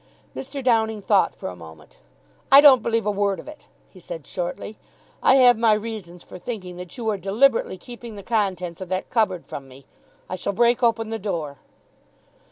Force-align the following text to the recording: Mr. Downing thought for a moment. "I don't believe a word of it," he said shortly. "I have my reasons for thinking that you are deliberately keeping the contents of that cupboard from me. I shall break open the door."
Mr. 0.35 0.63
Downing 0.63 1.03
thought 1.03 1.35
for 1.35 1.47
a 1.49 1.55
moment. 1.55 1.99
"I 2.51 2.59
don't 2.59 2.81
believe 2.81 3.05
a 3.05 3.11
word 3.11 3.39
of 3.39 3.47
it," 3.47 3.67
he 3.91 3.99
said 3.99 4.25
shortly. 4.25 4.75
"I 5.21 5.35
have 5.35 5.59
my 5.59 5.73
reasons 5.73 6.23
for 6.23 6.39
thinking 6.39 6.77
that 6.77 6.97
you 6.97 7.07
are 7.11 7.17
deliberately 7.17 7.77
keeping 7.77 8.15
the 8.15 8.23
contents 8.23 8.81
of 8.81 8.89
that 8.89 9.11
cupboard 9.11 9.45
from 9.45 9.67
me. 9.67 9.85
I 10.27 10.37
shall 10.37 10.53
break 10.53 10.81
open 10.81 11.11
the 11.11 11.19
door." 11.19 11.59